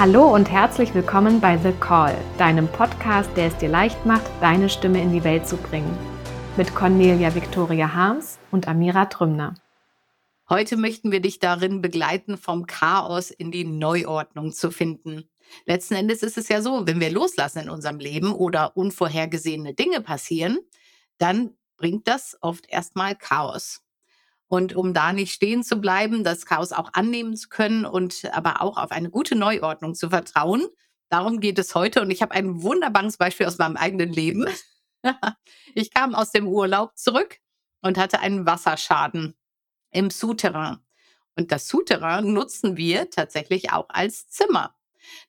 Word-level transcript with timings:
Hallo 0.00 0.34
und 0.34 0.50
herzlich 0.50 0.94
willkommen 0.94 1.42
bei 1.42 1.58
The 1.58 1.72
Call, 1.72 2.16
deinem 2.38 2.68
Podcast, 2.68 3.28
der 3.36 3.48
es 3.48 3.56
dir 3.58 3.68
leicht 3.68 4.06
macht, 4.06 4.24
deine 4.40 4.70
Stimme 4.70 4.98
in 4.98 5.12
die 5.12 5.24
Welt 5.24 5.46
zu 5.46 5.58
bringen. 5.58 5.94
Mit 6.56 6.74
Cornelia 6.74 7.34
Victoria 7.34 7.92
Harms 7.92 8.38
und 8.50 8.66
Amira 8.66 9.04
Trümner. 9.04 9.56
Heute 10.48 10.78
möchten 10.78 11.12
wir 11.12 11.20
dich 11.20 11.38
darin 11.38 11.82
begleiten, 11.82 12.38
vom 12.38 12.66
Chaos 12.66 13.30
in 13.30 13.50
die 13.50 13.66
Neuordnung 13.66 14.52
zu 14.52 14.70
finden. 14.70 15.28
Letzten 15.66 15.96
Endes 15.96 16.22
ist 16.22 16.38
es 16.38 16.48
ja 16.48 16.62
so, 16.62 16.86
wenn 16.86 16.98
wir 16.98 17.10
loslassen 17.10 17.64
in 17.64 17.68
unserem 17.68 17.98
Leben 17.98 18.32
oder 18.32 18.78
unvorhergesehene 18.78 19.74
Dinge 19.74 20.00
passieren, 20.00 20.60
dann 21.18 21.50
bringt 21.76 22.08
das 22.08 22.38
oft 22.40 22.66
erstmal 22.70 23.16
Chaos. 23.16 23.82
Und 24.50 24.74
um 24.74 24.92
da 24.92 25.12
nicht 25.12 25.32
stehen 25.32 25.62
zu 25.62 25.76
bleiben, 25.76 26.24
das 26.24 26.44
Chaos 26.44 26.72
auch 26.72 26.92
annehmen 26.92 27.36
zu 27.36 27.48
können 27.48 27.84
und 27.84 28.28
aber 28.32 28.62
auch 28.62 28.78
auf 28.78 28.90
eine 28.90 29.08
gute 29.08 29.36
Neuordnung 29.36 29.94
zu 29.94 30.10
vertrauen, 30.10 30.66
darum 31.08 31.38
geht 31.38 31.56
es 31.60 31.76
heute. 31.76 32.02
Und 32.02 32.10
ich 32.10 32.20
habe 32.20 32.34
ein 32.34 32.60
wunderbares 32.60 33.16
Beispiel 33.16 33.46
aus 33.46 33.58
meinem 33.58 33.76
eigenen 33.76 34.12
Leben. 34.12 34.46
ich 35.76 35.94
kam 35.94 36.16
aus 36.16 36.32
dem 36.32 36.48
Urlaub 36.48 36.98
zurück 36.98 37.36
und 37.80 37.96
hatte 37.96 38.18
einen 38.18 38.44
Wasserschaden 38.44 39.36
im 39.92 40.10
Souterrain. 40.10 40.78
Und 41.36 41.52
das 41.52 41.68
Souterrain 41.68 42.32
nutzen 42.32 42.76
wir 42.76 43.08
tatsächlich 43.08 43.72
auch 43.72 43.86
als 43.88 44.28
Zimmer. 44.30 44.74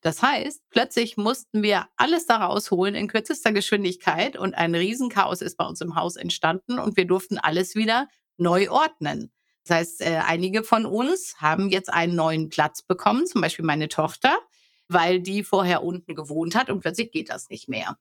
Das 0.02 0.24
heißt, 0.24 0.64
plötzlich 0.72 1.16
mussten 1.16 1.62
wir 1.62 1.88
alles 1.96 2.26
da 2.26 2.38
rausholen 2.38 2.96
in 2.96 3.08
kürzester 3.08 3.52
Geschwindigkeit 3.52 4.36
und 4.36 4.56
ein 4.56 4.74
Riesenchaos 4.74 5.42
ist 5.42 5.58
bei 5.58 5.66
uns 5.66 5.80
im 5.80 5.94
Haus 5.94 6.16
entstanden 6.16 6.80
und 6.80 6.98
wir 6.98 7.06
durften 7.06 7.38
alles 7.38 7.76
wieder 7.76 8.08
neu 8.41 8.70
ordnen. 8.70 9.31
Das 9.66 9.77
heißt, 9.77 10.02
äh, 10.02 10.21
einige 10.26 10.63
von 10.63 10.85
uns 10.85 11.35
haben 11.38 11.70
jetzt 11.70 11.93
einen 11.93 12.16
neuen 12.16 12.49
Platz 12.49 12.82
bekommen, 12.82 13.27
zum 13.27 13.41
Beispiel 13.41 13.63
meine 13.63 13.88
Tochter, 13.88 14.38
weil 14.88 15.21
die 15.21 15.43
vorher 15.43 15.84
unten 15.84 16.16
gewohnt 16.16 16.55
hat 16.55 16.70
und 16.70 16.82
plötzlich 16.82 17.12
geht 17.12 17.29
das 17.29 17.49
nicht 17.49 17.70
mehr. 17.70 17.98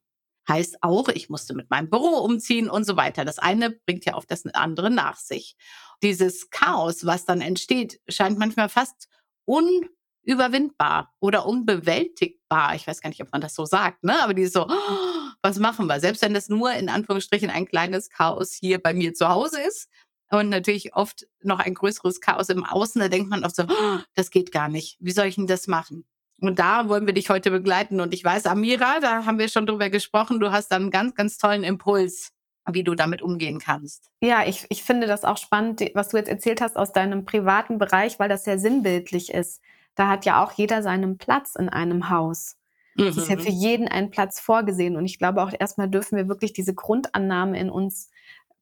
Heißt 0.48 0.78
auch, 0.80 1.08
ich 1.08 1.28
musste 1.28 1.54
mit 1.54 1.70
meinem 1.70 1.90
Büro 1.90 2.18
umziehen 2.24 2.68
und 2.70 2.84
so 2.84 2.96
weiter. 2.96 3.24
Das 3.24 3.38
eine 3.38 3.70
bringt 3.70 4.04
ja 4.06 4.14
auf 4.14 4.26
das 4.26 4.46
andere 4.46 4.90
nach 4.90 5.16
sich. 5.16 5.54
Dieses 6.02 6.50
Chaos, 6.50 7.04
was 7.04 7.26
dann 7.26 7.42
entsteht, 7.42 8.00
scheint 8.08 8.38
manchmal 8.38 8.70
fast 8.70 9.08
unüberwindbar 9.44 11.12
oder 11.20 11.46
unbewältigbar. 11.46 12.74
Ich 12.74 12.86
weiß 12.86 13.02
gar 13.02 13.10
nicht, 13.10 13.22
ob 13.22 13.30
man 13.30 13.42
das 13.42 13.54
so 13.54 13.66
sagt, 13.66 14.02
ne? 14.02 14.20
Aber 14.22 14.32
die 14.32 14.42
ist 14.42 14.54
so, 14.54 14.66
oh, 14.66 15.30
was 15.42 15.58
machen 15.58 15.86
wir? 15.86 16.00
Selbst 16.00 16.22
wenn 16.22 16.34
das 16.34 16.48
nur 16.48 16.72
in 16.72 16.88
Anführungsstrichen 16.88 17.50
ein 17.50 17.66
kleines 17.66 18.08
Chaos 18.08 18.52
hier 18.52 18.82
bei 18.82 18.94
mir 18.94 19.12
zu 19.14 19.28
Hause 19.28 19.60
ist, 19.60 19.88
und 20.30 20.48
natürlich 20.48 20.94
oft 20.94 21.26
noch 21.42 21.58
ein 21.58 21.74
größeres 21.74 22.20
Chaos 22.20 22.48
im 22.48 22.64
Außen. 22.64 23.00
Da 23.00 23.08
denkt 23.08 23.28
man 23.30 23.44
oft 23.44 23.56
so, 23.56 23.64
oh, 23.64 23.98
das 24.14 24.30
geht 24.30 24.52
gar 24.52 24.68
nicht. 24.68 24.96
Wie 25.00 25.10
soll 25.10 25.26
ich 25.26 25.34
denn 25.34 25.46
das 25.46 25.66
machen? 25.66 26.04
Und 26.40 26.58
da 26.58 26.88
wollen 26.88 27.06
wir 27.06 27.12
dich 27.12 27.28
heute 27.30 27.50
begleiten. 27.50 28.00
Und 28.00 28.14
ich 28.14 28.24
weiß, 28.24 28.46
Amira, 28.46 29.00
da 29.00 29.26
haben 29.26 29.38
wir 29.38 29.48
schon 29.48 29.66
drüber 29.66 29.90
gesprochen, 29.90 30.40
du 30.40 30.52
hast 30.52 30.68
dann 30.68 30.82
einen 30.82 30.90
ganz, 30.90 31.14
ganz 31.14 31.36
tollen 31.36 31.64
Impuls, 31.64 32.32
wie 32.70 32.84
du 32.84 32.94
damit 32.94 33.22
umgehen 33.22 33.58
kannst. 33.58 34.10
Ja, 34.20 34.46
ich, 34.46 34.66
ich 34.70 34.82
finde 34.82 35.06
das 35.06 35.24
auch 35.24 35.36
spannend, 35.36 35.82
was 35.94 36.08
du 36.08 36.16
jetzt 36.16 36.30
erzählt 36.30 36.60
hast 36.60 36.76
aus 36.76 36.92
deinem 36.92 37.24
privaten 37.24 37.78
Bereich, 37.78 38.18
weil 38.18 38.28
das 38.28 38.44
sehr 38.44 38.58
sinnbildlich 38.58 39.34
ist. 39.34 39.60
Da 39.96 40.08
hat 40.08 40.24
ja 40.24 40.42
auch 40.42 40.52
jeder 40.52 40.82
seinen 40.82 41.18
Platz 41.18 41.56
in 41.56 41.68
einem 41.68 42.08
Haus. 42.08 42.56
Es 42.96 43.16
ist 43.16 43.28
ja 43.28 43.36
mhm. 43.36 43.40
für 43.40 43.50
jeden 43.50 43.88
ein 43.88 44.10
Platz 44.10 44.40
vorgesehen. 44.40 44.96
Und 44.96 45.06
ich 45.06 45.18
glaube 45.18 45.42
auch 45.42 45.52
erstmal 45.58 45.88
dürfen 45.88 46.16
wir 46.16 46.28
wirklich 46.28 46.52
diese 46.52 46.74
Grundannahme 46.74 47.58
in 47.58 47.70
uns 47.70 48.10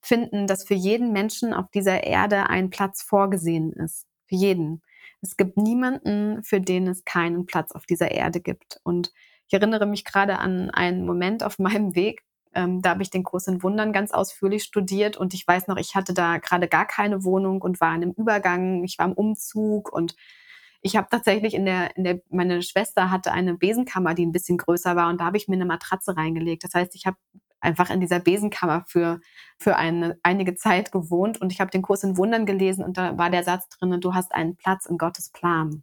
finden, 0.09 0.47
dass 0.47 0.65
für 0.65 0.75
jeden 0.75 1.13
Menschen 1.13 1.53
auf 1.53 1.71
dieser 1.71 2.03
Erde 2.03 2.49
ein 2.49 2.71
Platz 2.71 3.03
vorgesehen 3.03 3.73
ist. 3.73 4.07
Für 4.27 4.35
jeden. 4.37 4.83
Es 5.21 5.37
gibt 5.37 5.57
niemanden, 5.57 6.43
für 6.43 6.61
den 6.61 6.87
es 6.89 7.05
keinen 7.05 7.47
Platz 7.47 7.73
auf 7.73 7.87
dieser 7.87 8.11
Erde 8.11 8.41
gibt. 8.41 8.81
Und 8.83 9.13
ich 9.47 9.55
erinnere 9.55 9.87
mich 9.87 10.05
gerade 10.05 10.39
an 10.39 10.71
einen 10.71 11.05
Moment 11.05 11.43
auf 11.43 11.59
meinem 11.59 11.95
Weg. 11.95 12.23
Ähm, 12.55 12.81
da 12.81 12.91
habe 12.91 13.03
ich 13.03 13.11
den 13.11 13.25
Kurs 13.25 13.47
in 13.47 13.63
Wundern 13.63 13.93
ganz 13.93 14.13
ausführlich 14.13 14.65
studiert 14.65 15.19
und 15.19 15.35
ich 15.35 15.47
weiß 15.47 15.69
noch, 15.69 15.77
ich 15.77 15.95
hatte 15.95 16.15
da 16.15 16.39
gerade 16.39 16.67
gar 16.67 16.87
keine 16.87 17.23
Wohnung 17.23 17.61
und 17.61 17.79
war 17.81 17.95
in 17.95 18.03
einem 18.03 18.13
Übergang. 18.13 18.85
Ich 18.85 18.99
war 18.99 19.07
im 19.07 19.13
Umzug 19.13 19.93
und 19.93 20.17
ich 20.81 20.97
habe 20.97 21.09
tatsächlich 21.11 21.55
in 21.55 21.67
der, 21.67 21.95
in 21.97 22.05
der, 22.05 22.23
meine 22.31 22.63
Schwester 22.63 23.11
hatte 23.11 23.33
eine 23.33 23.55
Besenkammer, 23.55 24.15
die 24.15 24.25
ein 24.25 24.33
bisschen 24.33 24.57
größer 24.57 24.97
war 24.97 25.11
und 25.11 25.21
da 25.21 25.27
habe 25.27 25.37
ich 25.37 25.49
mir 25.49 25.57
eine 25.57 25.67
Matratze 25.67 26.17
reingelegt. 26.17 26.65
Das 26.65 26.73
heißt, 26.73 26.95
ich 26.95 27.05
habe 27.05 27.19
einfach 27.61 27.91
in 27.91 28.01
dieser 28.01 28.21
Besenkammer 28.21 28.85
für, 28.87 29.21
für 29.59 29.77
eine, 29.77 30.19
einige 30.23 30.55
Zeit 30.55 30.93
gewohnt 30.93 31.41
und 31.41 31.53
ich 31.53 31.61
habe 31.61 31.71
den 31.71 31.83
Kurs 31.83 32.05
in 32.05 32.17
Wundern 32.17 32.47
gelesen 32.47 32.85
und 32.85 32.97
da 32.97 33.19
war 33.19 33.31
der 33.31 33.45
Satz 33.45 33.69
drin, 33.69 34.01
du 34.01 34.15
hast 34.15 34.35
einen 34.35 34.57
Platz 34.57 34.87
in 34.87 34.99
Gottes 34.99 35.31
Plan. 35.31 35.83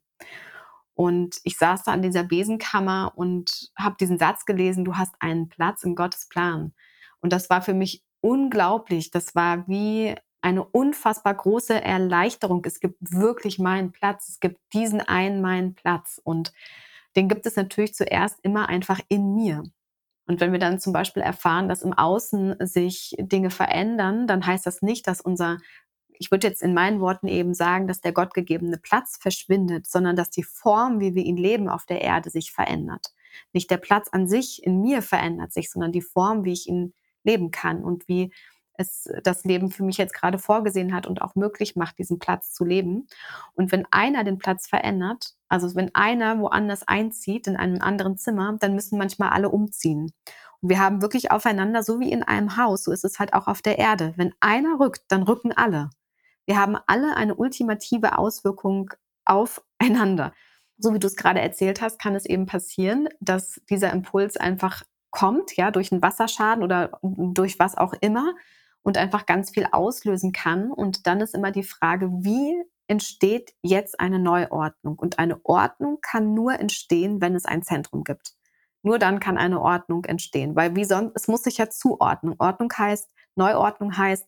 Und 0.96 1.42
ich 1.44 1.58
saß 1.58 1.84
da 1.84 1.92
an 1.92 2.02
dieser 2.02 2.24
Besenkammer 2.24 3.12
und 3.16 3.70
habe 3.78 3.98
diesen 4.00 4.18
Satz 4.18 4.46
gelesen, 4.46 4.86
du 4.86 4.96
hast 4.96 5.14
einen 5.20 5.50
Platz 5.50 5.84
in 5.84 5.96
Gottes 5.96 6.28
Plan. 6.30 6.74
Und 7.20 7.34
das 7.34 7.50
war 7.50 7.62
für 7.62 7.74
mich 7.74 8.02
unglaublich. 8.22 9.12
Das 9.12 9.36
war 9.36 9.68
wie 9.68 10.16
eine 10.42 10.64
unfassbar 10.64 11.34
große 11.34 11.82
Erleichterung. 11.84 12.64
Es 12.66 12.80
gibt 12.80 12.98
wirklich 13.02 13.60
meinen 13.60 13.92
Platz. 13.92 14.30
Es 14.30 14.40
gibt 14.40 14.58
diesen 14.74 15.02
einen 15.02 15.42
meinen 15.42 15.76
Platz. 15.76 16.22
Und 16.24 16.54
den 17.16 17.28
gibt 17.28 17.46
es 17.46 17.58
natürlich 17.58 17.94
zuerst 17.94 18.40
immer 18.44 18.70
einfach 18.70 19.02
in 19.10 19.36
mir. 19.36 19.64
Und 20.28 20.40
wenn 20.40 20.52
wir 20.52 20.60
dann 20.60 20.80
zum 20.80 20.94
Beispiel 20.94 21.22
erfahren, 21.22 21.70
dass 21.70 21.84
im 21.84 21.94
Außen 21.94 22.56
sich 22.60 23.16
Dinge 23.20 23.52
verändern, 23.52 24.28
dann 24.28 24.46
heißt 24.46 24.66
das 24.66 24.82
nicht, 24.82 25.08
dass 25.08 25.22
unser, 25.22 25.60
ich 26.08 26.32
würde 26.32 26.48
jetzt 26.48 26.64
in 26.64 26.74
meinen 26.74 27.00
Worten 27.00 27.28
eben 27.28 27.54
sagen, 27.54 27.88
dass 27.88 28.02
der 28.02 28.12
gottgegebene 28.12 28.78
Platz 28.78 29.18
verschwindet, 29.20 29.86
sondern 29.86 30.16
dass 30.16 30.32
die 30.32 30.44
Form, 30.44 31.00
wie 31.00 31.14
wir 31.14 31.24
ihn 31.24 31.38
leben 31.38 31.70
auf 31.70 31.86
der 31.86 32.02
Erde, 32.02 32.30
sich 32.30 32.52
verändert. 32.52 33.14
Nicht 33.54 33.70
der 33.70 33.78
Platz 33.78 34.10
an 34.12 34.28
sich 34.28 34.64
in 34.64 34.82
mir 34.82 35.02
verändert 35.02 35.54
sich, 35.54 35.70
sondern 35.70 35.92
die 35.92 36.02
Form, 36.02 36.44
wie 36.44 36.54
ich 36.54 36.68
ihn 36.68 36.94
leben 37.24 37.52
kann 37.52 37.84
und 37.84 38.08
wie 38.08 38.32
es 38.78 39.10
das 39.24 39.44
Leben 39.44 39.72
für 39.72 39.84
mich 39.84 39.98
jetzt 39.98 40.14
gerade 40.14 40.38
vorgesehen 40.38 40.94
hat 40.94 41.08
und 41.08 41.22
auch 41.22 41.36
möglich 41.36 41.76
macht, 41.76 41.98
diesen 41.98 42.20
Platz 42.20 42.52
zu 42.52 42.66
leben. 42.66 43.08
Und 43.54 43.72
wenn 43.72 43.86
einer 43.92 44.24
den 44.24 44.38
Platz 44.38 44.68
verändert, 44.68 45.36
also 45.48 45.76
wenn 45.76 45.94
einer 45.96 46.40
woanders 46.40 46.88
einzieht, 46.88 47.48
in 47.48 47.56
einem 47.56 47.82
anderen 47.82 48.18
Zimmer, 48.18 48.58
dann 48.60 48.76
müssen 48.76 48.98
manchmal 48.98 49.30
alle 49.30 49.50
umziehen. 49.50 50.12
Und 50.62 50.70
wir 50.70 50.80
haben 50.80 51.02
wirklich 51.02 51.32
aufeinander, 51.32 51.84
so 51.84 52.00
wie 52.00 52.12
in 52.12 52.24
einem 52.24 52.58
Haus, 52.58 52.84
so 52.84 52.92
ist 52.92 53.06
es 53.06 53.20
halt 53.20 53.34
auch 53.34 53.48
auf 53.48 53.62
der 53.62 53.78
Erde. 53.78 54.14
Wenn 54.16 54.34
einer 54.40 54.80
rückt, 54.80 55.04
dann 55.10 55.24
rücken 55.24 55.52
alle. 55.52 55.90
Wir 56.46 56.58
haben 56.58 56.78
alle 56.88 57.16
eine 57.16 57.36
ultimative 57.36 58.18
Auswirkung 58.18 58.92
aufeinander. 59.26 60.34
So 60.78 60.94
wie 60.94 61.00
du 61.00 61.08
es 61.08 61.16
gerade 61.16 61.42
erzählt 61.42 61.82
hast, 61.82 62.00
kann 62.00 62.16
es 62.16 62.26
eben 62.26 62.46
passieren, 62.46 63.10
dass 63.20 63.62
dieser 63.70 63.92
Impuls 63.92 64.38
einfach 64.38 64.84
kommt, 65.12 65.56
ja, 65.56 65.72
durch 65.72 65.92
einen 65.92 66.02
Wasserschaden 66.02 66.64
oder 66.64 67.00
durch 67.02 67.58
was 67.58 67.78
auch 67.78 67.94
immer 68.02 68.34
und 68.86 69.00
einfach 69.00 69.26
ganz 69.26 69.50
viel 69.50 69.68
auslösen 69.72 70.32
kann. 70.32 70.72
Und 70.72 71.08
dann 71.08 71.20
ist 71.20 71.34
immer 71.34 71.52
die 71.52 71.64
Frage, 71.64 72.08
wie 72.22 72.54
entsteht 72.88 73.56
jetzt 73.64 74.00
eine 74.00 74.20
Neuordnung? 74.20 74.96
Und 75.00 75.18
eine 75.18 75.44
Ordnung 75.44 75.98
kann 76.02 76.36
nur 76.36 76.60
entstehen, 76.60 77.20
wenn 77.20 77.36
es 77.36 77.46
ein 77.46 77.64
Zentrum 77.64 78.04
gibt. 78.04 78.36
Nur 78.84 79.00
dann 79.00 79.20
kann 79.20 79.40
eine 79.40 79.60
Ordnung 79.60 80.06
entstehen, 80.06 80.56
weil 80.56 80.76
wie 80.76 80.86
sonst, 80.86 81.14
es 81.16 81.28
muss 81.28 81.42
sich 81.42 81.58
ja 81.58 81.68
zuordnen. 81.68 82.36
Ordnung 82.38 82.72
heißt, 82.78 83.10
Neuordnung 83.34 83.98
heißt 83.98 84.28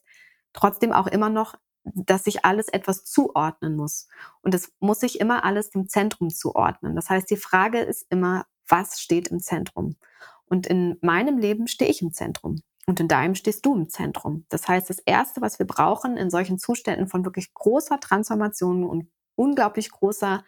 trotzdem 0.53 0.91
auch 0.91 1.05
immer 1.05 1.29
noch, 1.29 1.53
dass 1.83 2.23
sich 2.23 2.43
alles 2.43 2.67
etwas 2.67 3.05
zuordnen 3.05 3.75
muss. 3.75 4.07
Und 4.41 4.55
es 4.55 4.73
muss 4.79 5.01
sich 5.01 5.19
immer 5.19 5.45
alles 5.45 5.69
dem 5.69 5.87
Zentrum 5.87 6.31
zuordnen. 6.31 6.95
Das 6.95 7.11
heißt, 7.11 7.29
die 7.29 7.37
Frage 7.37 7.79
ist 7.79 8.07
immer, 8.09 8.47
was 8.67 8.99
steht 8.99 9.27
im 9.27 9.39
Zentrum? 9.39 9.97
Und 10.45 10.65
in 10.65 10.97
meinem 11.01 11.37
Leben 11.37 11.67
stehe 11.67 11.91
ich 11.91 12.01
im 12.01 12.11
Zentrum. 12.11 12.63
Und 12.87 13.01
in 13.01 13.09
deinem 13.09 13.35
stehst 13.35 13.65
du 13.65 13.75
im 13.75 13.89
Zentrum. 13.89 14.45
Das 14.49 14.67
heißt, 14.67 14.89
das 14.89 14.99
Erste, 14.99 15.41
was 15.41 15.59
wir 15.59 15.67
brauchen 15.67 16.15
in 16.15 16.29
solchen 16.29 16.57
Zuständen 16.57 17.07
von 17.07 17.25
wirklich 17.25 17.53
großer 17.53 17.99
Transformation 17.99 18.85
und 18.85 19.09
unglaublich 19.35 19.91
großer 19.91 20.43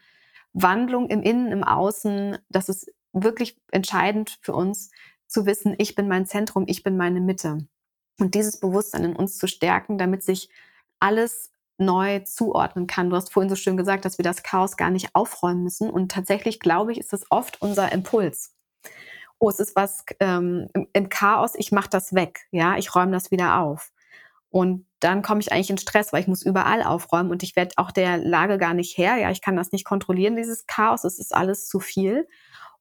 Wandlung 0.54 1.10
im 1.10 1.22
Innen, 1.22 1.52
im 1.52 1.64
Außen, 1.64 2.38
das 2.48 2.70
ist 2.70 2.92
wirklich 3.12 3.60
entscheidend 3.72 4.40
für 4.42 4.54
uns 4.54 4.90
zu 5.28 5.46
wissen, 5.46 5.76
ich 5.78 5.96
bin 5.96 6.08
mein 6.08 6.26
Zentrum, 6.26 6.64
ich 6.68 6.82
bin 6.82 6.96
meine 6.96 7.20
Mitte. 7.20 7.68
Und 8.20 8.36
dieses 8.36 8.60
Bewusstsein 8.60 9.04
in 9.04 9.16
uns 9.16 9.38
zu 9.38 9.48
stärken, 9.48 9.98
damit 9.98 10.24
sich 10.24 10.50
alles 11.00 11.52
neu 11.78 12.20
zuordnen 12.20 12.88
kann. 12.88 13.10
Du 13.10 13.16
hast 13.16 13.32
vorhin 13.32 13.50
so 13.50 13.56
schön 13.56 13.78
gesagt, 13.78 14.06
dass 14.06 14.18
wir 14.18 14.24
das 14.24 14.44
Chaos 14.44 14.78
gar 14.78 14.90
nicht 14.90 15.14
aufräumen 15.14 15.64
müssen. 15.64 15.90
Und 15.90 16.12
tatsächlich, 16.12 16.60
glaube 16.60 16.92
ich, 16.92 17.00
ist 17.00 17.14
das 17.14 17.26
oft 17.30 17.62
unser 17.62 17.92
Impuls 17.92 18.54
oh, 19.40 19.50
es 19.50 19.60
ist 19.60 19.76
was 19.76 20.06
ähm, 20.20 20.68
im, 20.94 21.10
Chaos, 21.10 21.54
ich 21.56 21.72
mache 21.72 21.90
das 21.90 22.14
weg, 22.14 22.48
ja, 22.52 22.78
ich 22.78 22.94
räume 22.94 23.12
das 23.12 23.32
wieder 23.32 23.60
auf. 23.60 23.92
Und 24.50 24.86
dann 25.00 25.22
komme 25.22 25.40
ich 25.40 25.52
eigentlich 25.52 25.70
in 25.70 25.78
Stress, 25.78 26.12
weil 26.12 26.22
ich 26.22 26.28
muss 26.28 26.44
überall 26.44 26.84
aufräumen 26.84 27.32
und 27.32 27.44
ich 27.44 27.56
werde 27.56 27.74
auch 27.78 27.92
der 27.92 28.18
Lage 28.18 28.58
gar 28.58 28.74
nicht 28.74 28.98
her. 28.98 29.16
Ja, 29.18 29.32
ich 29.32 29.42
kann 29.42 29.56
das 29.56 29.72
nicht 29.72 29.86
kontrollieren, 29.86 30.36
dieses 30.36 30.66
Chaos. 30.66 31.04
Es 31.04 31.20
ist 31.20 31.34
alles 31.34 31.68
zu 31.68 31.80
viel. 31.80 32.28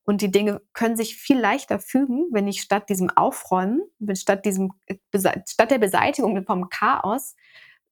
Und 0.04 0.22
die 0.22 0.30
Dinge 0.30 0.62
können 0.72 0.96
sich 0.96 1.16
viel 1.16 1.38
leichter 1.38 1.78
fügen, 1.78 2.28
wenn 2.32 2.48
ich 2.48 2.62
statt 2.62 2.88
diesem 2.88 3.10
Aufräumen, 3.10 3.82
statt 4.14 4.46
diesem, 4.46 4.72
äh, 4.86 4.96
statt 5.46 5.70
der 5.70 5.78
Beseitigung 5.78 6.42
vom 6.46 6.70
Chaos 6.70 7.36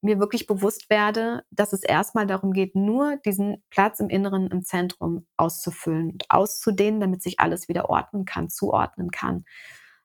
mir 0.01 0.19
wirklich 0.19 0.47
bewusst 0.47 0.91
werde, 0.91 1.43
dass 1.51 1.73
es 1.73 1.83
erstmal 1.83 2.27
darum 2.27 2.53
geht, 2.53 2.75
nur 2.75 3.17
diesen 3.25 3.63
Platz 3.71 4.01
im 4.01 4.09
Inneren, 4.09 4.49
im 4.49 4.63
Zentrum 4.63 5.27
auszufüllen 5.37 6.11
und 6.13 6.31
auszudehnen, 6.31 7.01
damit 7.01 7.23
sich 7.23 7.41
alles 7.41 7.69
wieder 7.69 7.89
ordnen 7.91 8.25
kann, 8.25 8.51
zuordnen 8.51 9.11
kann, 9.11 9.45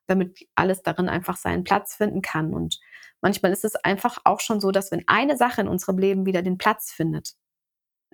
damit 0.08 0.48
alles 0.56 0.82
darin 0.82 1.10
einfach 1.10 1.38
seinen 1.38 1.64
Platz 1.64 1.96
finden 1.96 2.22
kann. 2.22 2.54
Und 2.54 2.80
manchmal 3.22 3.52
ist 3.52 3.66
es 3.66 3.76
einfach 3.76 4.18
auch 4.24 4.40
schon 4.40 4.62
so, 4.62 4.72
dass 4.72 4.92
wenn 4.92 5.04
eine 5.08 5.38
Sache 5.38 5.62
in 5.62 5.68
unserem 5.68 5.98
Leben 5.98 6.26
wieder 6.26 6.42
den 6.42 6.58
Platz 6.58 6.92
findet, 6.92 7.36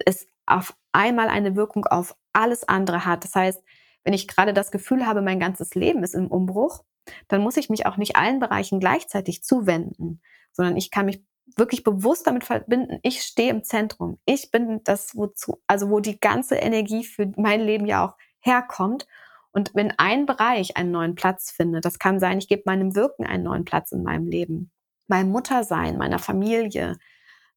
es 0.05 0.27
auf 0.45 0.75
einmal 0.91 1.27
eine 1.27 1.55
Wirkung 1.55 1.85
auf 1.85 2.15
alles 2.33 2.67
andere 2.67 3.05
hat. 3.05 3.23
Das 3.23 3.35
heißt, 3.35 3.63
wenn 4.03 4.13
ich 4.13 4.27
gerade 4.27 4.53
das 4.53 4.71
Gefühl 4.71 5.05
habe, 5.05 5.21
mein 5.21 5.39
ganzes 5.39 5.75
Leben 5.75 6.03
ist 6.03 6.15
im 6.15 6.27
Umbruch, 6.27 6.83
dann 7.27 7.41
muss 7.41 7.57
ich 7.57 7.69
mich 7.69 7.85
auch 7.85 7.97
nicht 7.97 8.15
allen 8.15 8.39
Bereichen 8.39 8.79
gleichzeitig 8.79 9.43
zuwenden, 9.43 10.21
sondern 10.51 10.77
ich 10.77 10.91
kann 10.91 11.05
mich 11.05 11.23
wirklich 11.55 11.83
bewusst 11.83 12.27
damit 12.27 12.43
verbinden, 12.43 12.99
ich 13.03 13.21
stehe 13.21 13.49
im 13.49 13.63
Zentrum. 13.63 14.19
Ich 14.25 14.51
bin 14.51 14.81
das, 14.83 15.15
wozu, 15.15 15.61
also 15.67 15.89
wo 15.89 15.99
die 15.99 16.19
ganze 16.19 16.55
Energie 16.55 17.03
für 17.03 17.31
mein 17.37 17.61
Leben 17.61 17.85
ja 17.85 18.05
auch 18.05 18.15
herkommt. 18.39 19.07
Und 19.51 19.73
wenn 19.73 19.93
ein 19.97 20.25
Bereich 20.25 20.77
einen 20.77 20.91
neuen 20.91 21.15
Platz 21.15 21.51
findet, 21.51 21.85
das 21.85 21.99
kann 21.99 22.19
sein, 22.19 22.37
ich 22.37 22.47
gebe 22.47 22.63
meinem 22.65 22.95
Wirken 22.95 23.25
einen 23.25 23.43
neuen 23.43 23.65
Platz 23.65 23.91
in 23.91 24.03
meinem 24.03 24.27
Leben, 24.27 24.71
meinem 25.07 25.31
Muttersein, 25.31 25.97
meiner 25.97 26.19
Familie, 26.19 26.97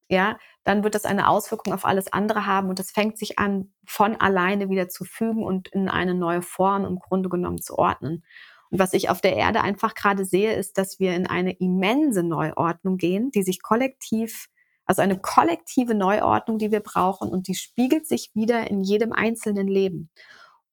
ja, 0.09 0.39
dann 0.65 0.83
wird 0.83 0.95
das 0.95 1.05
eine 1.05 1.29
Auswirkung 1.29 1.73
auf 1.73 1.85
alles 1.85 2.13
andere 2.13 2.45
haben 2.45 2.69
und 2.69 2.81
es 2.81 2.91
fängt 2.91 3.17
sich 3.17 3.39
an, 3.39 3.73
von 3.85 4.17
alleine 4.17 4.69
wieder 4.69 4.89
zu 4.89 5.05
fügen 5.05 5.45
und 5.45 5.69
in 5.69 5.89
eine 5.89 6.15
neue 6.15 6.43
Form 6.43 6.85
im 6.85 6.99
Grunde 6.99 7.29
genommen 7.29 7.61
zu 7.61 7.79
ordnen. 7.79 8.25
Und 8.71 8.79
was 8.79 8.93
ich 8.93 9.11
auf 9.11 9.21
der 9.21 9.37
Erde 9.37 9.63
einfach 9.63 9.95
gerade 9.95 10.25
sehe, 10.25 10.55
ist, 10.55 10.79
dass 10.79 11.01
wir 11.01 11.15
in 11.15 11.27
eine 11.27 11.53
immense 11.53 12.23
Neuordnung 12.23 12.97
gehen, 12.97 13.31
die 13.31 13.43
sich 13.43 13.63
kollektiv, 13.63 14.49
also 14.87 15.03
eine 15.03 15.19
kollektive 15.19 15.95
Neuordnung, 15.95 16.59
die 16.59 16.71
wir 16.71 16.81
brauchen 16.81 17.29
und 17.29 17.49
die 17.49 17.55
spiegelt 17.55 18.07
sich 18.07 18.31
wieder 18.35 18.71
in 18.71 18.83
jedem 18.83 19.13
einzelnen 19.13 19.69
Leben. 19.69 20.11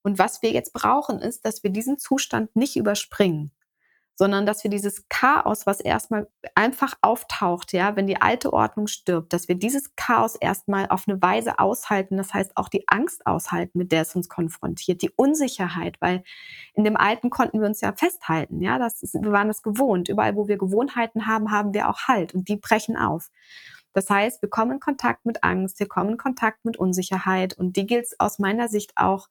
Und 0.03 0.19
was 0.19 0.41
wir 0.41 0.51
jetzt 0.51 0.73
brauchen, 0.73 1.19
ist, 1.19 1.43
dass 1.43 1.63
wir 1.63 1.71
diesen 1.71 1.97
Zustand 1.97 2.55
nicht 2.55 2.75
überspringen, 2.75 3.51
sondern 4.17 4.47
dass 4.47 4.63
wir 4.63 4.71
dieses 4.71 5.07
Chaos, 5.09 5.67
was 5.67 5.79
erstmal 5.79 6.27
einfach 6.55 6.95
auftaucht, 7.01 7.71
ja, 7.71 7.95
wenn 7.95 8.07
die 8.07 8.19
alte 8.19 8.51
Ordnung 8.51 8.87
stirbt, 8.87 9.31
dass 9.31 9.47
wir 9.47 9.53
dieses 9.53 9.95
Chaos 9.95 10.35
erstmal 10.35 10.87
auf 10.89 11.07
eine 11.07 11.21
Weise 11.21 11.59
aushalten, 11.59 12.17
das 12.17 12.33
heißt 12.33 12.57
auch 12.57 12.67
die 12.67 12.87
Angst 12.87 13.27
aushalten, 13.27 13.77
mit 13.77 13.91
der 13.91 14.01
es 14.01 14.15
uns 14.15 14.27
konfrontiert, 14.27 15.03
die 15.03 15.11
Unsicherheit, 15.11 15.97
weil 16.01 16.23
in 16.73 16.83
dem 16.83 16.97
Alten 16.97 17.29
konnten 17.29 17.59
wir 17.59 17.67
uns 17.67 17.79
ja 17.79 17.93
festhalten, 17.93 18.59
ja, 18.59 18.79
das 18.79 19.03
ist, 19.03 19.13
wir 19.13 19.31
waren 19.31 19.49
das 19.49 19.61
gewohnt. 19.61 20.09
Überall, 20.09 20.35
wo 20.35 20.47
wir 20.47 20.57
Gewohnheiten 20.57 21.27
haben, 21.27 21.51
haben 21.51 21.75
wir 21.75 21.87
auch 21.87 22.07
Halt 22.07 22.33
und 22.33 22.47
die 22.47 22.57
brechen 22.57 22.97
auf. 22.97 23.29
Das 23.93 24.09
heißt, 24.09 24.41
wir 24.41 24.49
kommen 24.49 24.73
in 24.73 24.79
Kontakt 24.79 25.27
mit 25.27 25.43
Angst, 25.43 25.79
wir 25.79 25.87
kommen 25.87 26.11
in 26.11 26.17
Kontakt 26.17 26.65
mit 26.65 26.77
Unsicherheit 26.77 27.55
und 27.55 27.77
die 27.77 27.85
gilt 27.85 28.05
es 28.05 28.19
aus 28.19 28.39
meiner 28.39 28.67
Sicht 28.67 28.93
auch, 28.95 29.27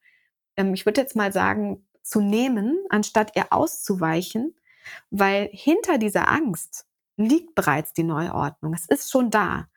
ähm, 0.57 0.75
ich 0.75 0.87
würde 0.87 1.01
jetzt 1.01 1.17
mal 1.17 1.33
sagen, 1.33 1.85
zu 2.03 2.21
nehmen, 2.21 2.79
anstatt 2.89 3.35
ihr 3.35 3.53
auszuweichen 3.53 4.55
weil 5.11 5.49
hinter 5.53 5.99
dieser 5.99 6.29
Angst 6.29 6.87
liegt 7.17 7.55
bereits 7.55 7.93
die 7.93 8.03
Neuordnung. 8.03 8.75
Es 8.75 8.87
ist 8.87 9.11
schon 9.11 9.31
da. 9.31 9.69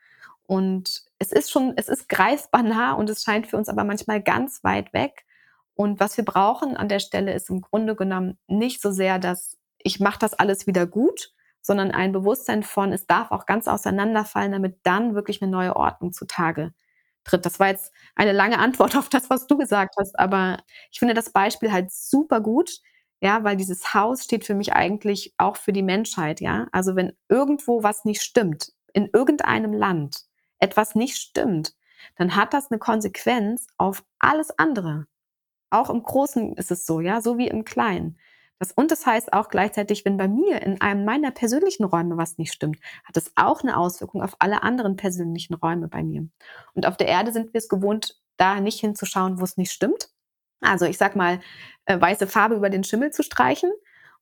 Und 0.46 1.04
es 1.20 1.32
ist 1.32 1.52
schon, 1.52 1.74
es 1.78 1.90
ist 1.90 2.10
greifbar 2.10 2.64
nah 2.64 2.94
und 2.94 3.10
es 3.10 3.24
scheint 3.24 3.48
für 3.48 3.58
uns 3.58 3.70
aber 3.70 3.84
manchmal 3.84 4.22
ganz 4.22 4.64
weit 4.64 4.94
weg. 4.94 5.26
Und 5.76 6.00
was 6.00 6.18
wir 6.18 6.26
brauchen 6.26 6.76
an 6.76 6.90
der 6.90 7.00
Stelle 7.00 7.34
ist 7.34 7.50
im 7.50 7.62
Grunde 7.62 7.96
genommen 7.96 8.38
nicht 8.48 8.82
so 8.82 8.92
sehr, 8.92 9.20
dass 9.20 9.58
ich 9.78 10.00
mache 10.00 10.20
das 10.20 10.34
alles 10.34 10.68
wieder 10.68 10.86
gut, 10.86 11.32
sondern 11.62 11.92
ein 11.92 12.12
Bewusstsein 12.12 12.64
von, 12.64 12.92
es 12.92 13.08
darf 13.08 13.32
auch 13.32 13.46
ganz 13.46 13.68
auseinanderfallen, 13.68 14.52
damit 14.52 14.80
dann 14.84 15.16
wirklich 15.16 15.42
eine 15.42 15.52
neue 15.52 15.76
Ordnung 15.76 16.14
zutage 16.14 16.74
tritt. 17.24 17.46
Das 17.46 17.60
war 17.60 17.68
jetzt 17.68 17.94
eine 18.16 18.32
lange 18.32 18.60
Antwort 18.60 18.96
auf 18.98 19.10
das, 19.10 19.30
was 19.30 19.48
du 19.48 19.58
gesagt 19.58 19.96
hast, 20.00 20.18
aber 20.18 20.58
ich 20.92 21.00
finde 21.00 21.14
das 21.14 21.32
Beispiel 21.32 21.72
halt 21.72 21.92
super 21.92 22.42
gut, 22.42 22.72
ja, 23.22 23.44
weil 23.44 23.58
dieses 23.58 23.94
Haus 23.94 24.24
steht 24.24 24.46
für 24.46 24.56
mich 24.56 24.74
eigentlich 24.74 25.34
auch 25.38 25.58
für 25.58 25.74
die 25.74 25.84
Menschheit, 25.84 26.42
ja. 26.42 26.68
Also 26.72 26.96
wenn 26.96 27.14
irgendwo 27.28 27.84
was 27.84 28.06
nicht 28.06 28.22
stimmt, 28.22 28.72
in 28.94 29.10
irgendeinem 29.12 29.74
Land 29.74 30.26
etwas 30.60 30.96
nicht 30.96 31.18
stimmt, 31.18 31.76
dann 32.16 32.36
hat 32.36 32.54
das 32.54 32.72
eine 32.72 32.80
Konsequenz 32.80 33.68
auf 33.78 34.04
alles 34.20 34.58
andere. 34.58 35.06
Auch 35.70 35.90
im 35.90 36.02
Großen 36.02 36.56
ist 36.56 36.72
es 36.72 36.86
so, 36.86 37.02
ja, 37.02 37.22
so 37.22 37.38
wie 37.38 37.48
im 37.48 37.66
Kleinen. 37.66 38.18
Das, 38.58 38.74
und 38.74 38.92
das 38.92 39.06
heißt 39.06 39.32
auch 39.32 39.48
gleichzeitig, 39.50 40.04
wenn 40.04 40.18
bei 40.18 40.28
mir 40.28 40.62
in 40.62 40.82
einem 40.82 41.06
meiner 41.06 41.32
persönlichen 41.32 41.86
Räume 41.86 42.18
was 42.18 42.38
nicht 42.38 42.54
stimmt, 42.54 42.78
hat 43.06 43.16
es 43.16 43.32
auch 43.36 43.62
eine 43.62 43.78
Auswirkung 43.78 44.22
auf 44.22 44.36
alle 44.40 44.64
anderen 44.64 44.98
persönlichen 44.98 45.54
Räume 45.54 45.88
bei 45.88 46.04
mir. 46.04 46.28
Und 46.74 46.86
auf 46.86 46.98
der 46.98 47.08
Erde 47.08 47.32
sind 47.32 47.54
wir 47.54 47.60
es 47.60 47.70
gewohnt, 47.70 48.20
da 48.38 48.60
nicht 48.60 48.80
hinzuschauen, 48.80 49.40
wo 49.40 49.44
es 49.44 49.58
nicht 49.58 49.72
stimmt, 49.72 50.10
also 50.62 50.86
ich 50.86 50.98
sag 50.98 51.16
mal, 51.16 51.40
äh, 51.86 52.00
weiße 52.00 52.28
Farbe 52.28 52.56
über 52.56 52.70
den 52.70 52.84
Schimmel 52.84 53.12
zu 53.12 53.24
streichen 53.24 53.72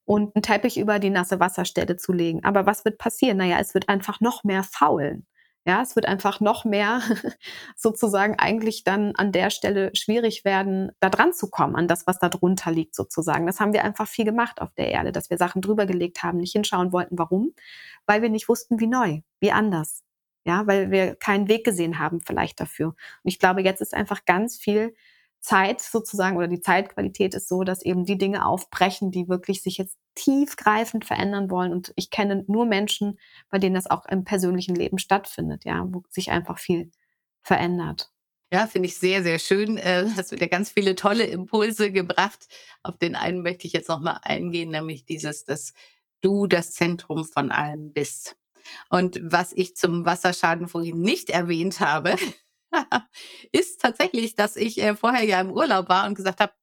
und 0.05 0.35
einen 0.35 0.43
Teppich 0.43 0.77
über 0.79 0.99
die 0.99 1.09
nasse 1.09 1.39
Wasserstelle 1.39 1.97
zu 1.97 2.13
legen. 2.13 2.43
Aber 2.43 2.65
was 2.65 2.85
wird 2.85 2.97
passieren? 2.97 3.37
Naja, 3.37 3.59
es 3.59 3.73
wird 3.73 3.89
einfach 3.89 4.21
noch 4.21 4.43
mehr 4.43 4.63
faulen. 4.63 5.27
Ja, 5.67 5.81
es 5.81 5.97
wird 5.97 6.05
einfach 6.05 6.39
noch 6.39 6.63
mehr 6.63 7.01
sozusagen 7.75 8.39
eigentlich 8.39 8.85
dann 8.85 9.13
an 9.17 9.33
der 9.33 9.49
Stelle 9.49 9.91
schwierig 9.93 10.45
werden, 10.45 10.93
da 11.01 11.09
dran 11.09 11.33
zu 11.33 11.49
kommen, 11.49 11.75
an 11.75 11.89
das, 11.89 12.07
was 12.07 12.19
da 12.19 12.29
drunter 12.29 12.71
liegt 12.71 12.95
sozusagen. 12.95 13.45
Das 13.47 13.59
haben 13.59 13.73
wir 13.73 13.83
einfach 13.83 14.07
viel 14.07 14.23
gemacht 14.23 14.61
auf 14.61 14.73
der 14.75 14.91
Erde, 14.91 15.11
dass 15.11 15.29
wir 15.29 15.37
Sachen 15.37 15.61
drüber 15.61 15.85
gelegt 15.85 16.23
haben, 16.23 16.37
nicht 16.37 16.53
hinschauen 16.53 16.93
wollten. 16.93 17.17
Warum? 17.17 17.53
Weil 18.05 18.21
wir 18.21 18.29
nicht 18.29 18.47
wussten, 18.47 18.79
wie 18.79 18.87
neu, 18.87 19.19
wie 19.41 19.51
anders. 19.51 20.03
Ja, 20.45 20.65
weil 20.67 20.89
wir 20.89 21.15
keinen 21.15 21.49
Weg 21.49 21.65
gesehen 21.65 21.99
haben 21.99 22.21
vielleicht 22.21 22.61
dafür. 22.61 22.87
Und 22.87 22.97
ich 23.25 23.37
glaube, 23.37 23.61
jetzt 23.61 23.81
ist 23.81 23.93
einfach 23.93 24.23
ganz 24.23 24.55
viel 24.55 24.95
Zeit 25.39 25.81
sozusagen 25.81 26.37
oder 26.37 26.47
die 26.47 26.61
Zeitqualität 26.61 27.33
ist 27.33 27.47
so, 27.47 27.63
dass 27.63 27.81
eben 27.81 28.05
die 28.05 28.17
Dinge 28.17 28.45
aufbrechen, 28.45 29.11
die 29.11 29.29
wirklich 29.29 29.61
sich 29.61 29.77
jetzt 29.77 29.97
tiefgreifend 30.15 31.05
verändern 31.05 31.49
wollen. 31.49 31.71
Und 31.71 31.93
ich 31.95 32.09
kenne 32.09 32.43
nur 32.47 32.65
Menschen, 32.65 33.19
bei 33.49 33.59
denen 33.59 33.75
das 33.75 33.89
auch 33.89 34.05
im 34.07 34.23
persönlichen 34.23 34.75
Leben 34.75 34.97
stattfindet, 34.97 35.63
ja, 35.65 35.85
wo 35.87 36.03
sich 36.09 36.31
einfach 36.31 36.59
viel 36.59 36.91
verändert. 37.41 38.11
Ja, 38.51 38.65
finde 38.65 38.87
ich 38.87 38.97
sehr, 38.97 39.23
sehr 39.23 39.39
schön. 39.39 39.77
Äh, 39.77 40.05
hast 40.15 40.31
wieder 40.31 40.47
ganz 40.47 40.71
viele 40.71 40.95
tolle 40.95 41.25
Impulse 41.25 41.91
gebracht. 41.91 42.47
Auf 42.81 42.97
den 42.97 43.15
einen 43.15 43.41
möchte 43.41 43.67
ich 43.67 43.73
jetzt 43.73 43.89
nochmal 43.89 44.19
eingehen, 44.23 44.69
nämlich 44.69 45.05
dieses, 45.05 45.43
dass 45.43 45.73
du 46.21 46.47
das 46.47 46.71
Zentrum 46.71 47.25
von 47.25 47.51
allem 47.51 47.91
bist. 47.91 48.37
Und 48.89 49.19
was 49.21 49.53
ich 49.53 49.75
zum 49.75 50.05
Wasserschaden 50.05 50.67
vorhin 50.67 51.01
nicht 51.01 51.29
erwähnt 51.29 51.79
habe, 51.79 52.15
ist 53.51 53.81
tatsächlich, 53.81 54.35
dass 54.35 54.55
ich 54.55 54.81
äh, 54.81 54.95
vorher 54.95 55.23
ja 55.23 55.41
im 55.41 55.51
Urlaub 55.51 55.89
war 55.89 56.07
und 56.07 56.15
gesagt 56.15 56.39
habe, 56.39 56.53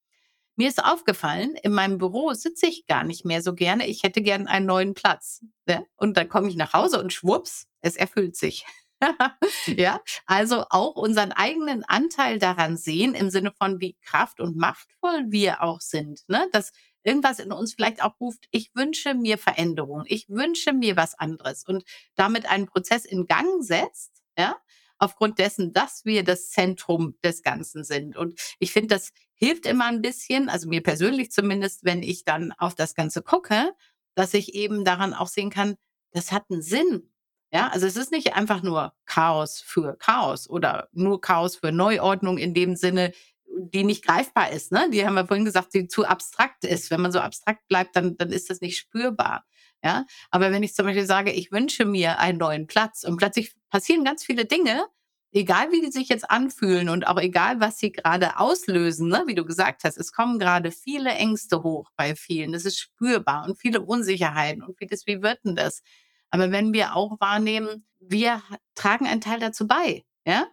mir 0.56 0.68
ist 0.68 0.84
aufgefallen, 0.84 1.56
in 1.62 1.73
meinem 1.73 1.99
Büro 1.99 2.32
sitze 2.32 2.66
ich 2.66 2.87
gar 2.87 3.02
nicht 3.02 3.25
mehr 3.25 3.42
so 3.42 3.54
gerne. 3.54 3.87
Ich 3.87 4.04
hätte 4.04 4.23
gern 4.23 4.46
einen 4.46 4.66
neuen 4.66 4.94
Platz. 4.94 5.44
Ne? 5.66 5.84
Und 5.96 6.16
dann 6.16 6.28
komme 6.28 6.49
ich 6.49 6.54
nach 6.54 6.73
Hause 6.73 7.00
und 7.00 7.12
schwupps, 7.12 7.66
es 7.80 7.96
erfüllt 7.96 8.37
sich. 8.37 8.64
ja, 9.66 10.00
also 10.26 10.64
auch 10.70 10.94
unseren 10.94 11.32
eigenen 11.32 11.84
Anteil 11.84 12.38
daran 12.38 12.76
sehen, 12.76 13.14
im 13.14 13.30
Sinne 13.30 13.52
von, 13.52 13.80
wie 13.80 13.96
kraft- 14.02 14.40
und 14.40 14.56
machtvoll 14.56 15.25
wir 15.28 15.62
auch 15.62 15.80
sind. 15.80 16.23
Ne? 16.28 16.49
Dass 16.52 16.73
irgendwas 17.02 17.40
in 17.40 17.52
uns 17.52 17.75
vielleicht 17.75 18.02
auch 18.02 18.18
ruft, 18.20 18.46
ich 18.50 18.70
wünsche 18.75 19.14
mir 19.14 19.38
Veränderung, 19.38 20.04
ich 20.06 20.28
wünsche 20.28 20.73
mir 20.73 20.96
was 20.96 21.18
anderes 21.18 21.64
und 21.66 21.84
damit 22.14 22.46
einen 22.46 22.66
Prozess 22.66 23.04
in 23.04 23.26
Gang 23.26 23.62
setzt, 23.62 24.23
ja, 24.38 24.56
aufgrund 24.98 25.38
dessen, 25.38 25.72
dass 25.72 26.04
wir 26.04 26.24
das 26.24 26.50
Zentrum 26.50 27.16
des 27.22 27.42
Ganzen 27.42 27.84
sind. 27.84 28.16
Und 28.16 28.38
ich 28.58 28.72
finde, 28.72 28.94
das 28.94 29.12
hilft 29.34 29.66
immer 29.66 29.86
ein 29.86 30.02
bisschen, 30.02 30.48
also 30.48 30.68
mir 30.68 30.82
persönlich 30.82 31.30
zumindest, 31.30 31.84
wenn 31.84 32.02
ich 32.02 32.24
dann 32.24 32.52
auf 32.52 32.74
das 32.74 32.94
Ganze 32.94 33.22
gucke, 33.22 33.72
dass 34.14 34.34
ich 34.34 34.54
eben 34.54 34.84
daran 34.84 35.14
auch 35.14 35.28
sehen 35.28 35.50
kann, 35.50 35.76
das 36.12 36.32
hat 36.32 36.44
einen 36.50 36.62
Sinn. 36.62 37.10
Ja, 37.52 37.68
also 37.68 37.86
es 37.86 37.96
ist 37.96 38.10
nicht 38.10 38.34
einfach 38.34 38.62
nur 38.62 38.94
Chaos 39.06 39.60
für 39.60 39.96
Chaos 39.98 40.50
oder 40.50 40.88
nur 40.92 41.20
Chaos 41.20 41.56
für 41.56 41.70
Neuordnung 41.70 42.36
in 42.38 42.52
dem 42.52 42.74
Sinne, 42.74 43.12
die 43.46 43.84
nicht 43.84 44.04
greifbar 44.04 44.50
ist. 44.50 44.72
Ne? 44.72 44.90
Die 44.90 45.06
haben 45.06 45.14
wir 45.14 45.26
vorhin 45.26 45.44
gesagt, 45.44 45.74
die 45.74 45.86
zu 45.86 46.04
abstrakt 46.04 46.64
ist. 46.64 46.90
Wenn 46.90 47.00
man 47.00 47.12
so 47.12 47.20
abstrakt 47.20 47.66
bleibt, 47.68 47.94
dann, 47.94 48.16
dann 48.16 48.30
ist 48.30 48.50
das 48.50 48.60
nicht 48.60 48.78
spürbar. 48.78 49.44
Ja, 49.85 50.07
aber 50.31 50.50
wenn 50.50 50.62
ich 50.62 50.75
zum 50.75 50.87
Beispiel 50.87 51.05
sage, 51.05 51.31
ich 51.31 51.53
wünsche 51.53 51.85
mir 51.85 52.19
einen 52.19 52.38
neuen 52.38 52.67
Platz 52.67 53.05
und 53.05 53.19
plötzlich 53.19 53.55
passieren 53.69 54.03
ganz 54.03 54.25
viele 54.25 54.47
Dinge, 54.47 54.87
egal 55.31 55.73
wie 55.73 55.83
die 55.83 55.91
sich 55.91 56.09
jetzt 56.09 56.31
anfühlen 56.31 56.88
und 56.88 57.07
auch 57.07 57.19
egal, 57.21 57.61
was 57.61 57.79
sie 57.79 57.93
gerade 57.93 58.38
auslösen, 58.38 59.09
ne? 59.09 59.25
wie 59.26 59.35
du 59.35 59.45
gesagt 59.45 59.85
hast, 59.85 59.99
es 59.99 60.12
kommen 60.12 60.38
gerade 60.38 60.71
viele 60.71 61.11
Ängste 61.11 61.62
hoch 61.62 61.91
bei 61.97 62.14
vielen. 62.17 62.53
Das 62.53 62.64
ist 62.64 62.79
spürbar 62.79 63.45
und 63.47 63.59
viele 63.59 63.83
Unsicherheiten 63.83 64.62
und 64.62 64.79
vieles, 64.79 65.07
wie 65.07 65.23
wird 65.23 65.45
denn 65.45 65.57
das? 65.57 65.83
Aber 66.31 66.50
wenn 66.50 66.73
wir 66.73 66.97
auch 66.97 67.21
wahrnehmen, 67.21 67.87
wir 68.00 68.43
tragen 68.75 69.07
einen 69.07 69.21
Teil 69.21 69.41
dazu 69.41 69.67
bei, 69.67 70.05
ja? 70.26 70.47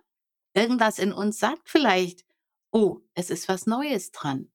Irgendwas 0.53 0.99
in 0.99 1.13
uns 1.13 1.39
sagt 1.39 1.69
vielleicht, 1.69 2.25
oh, 2.71 2.99
es 3.13 3.29
ist 3.29 3.47
was 3.47 3.67
Neues 3.67 4.11
dran. 4.11 4.51